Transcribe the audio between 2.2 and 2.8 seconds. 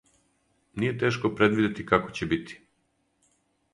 ће бити.